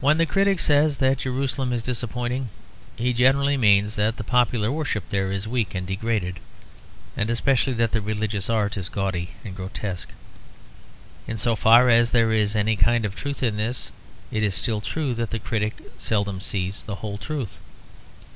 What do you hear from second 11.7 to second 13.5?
as there is any kind of truth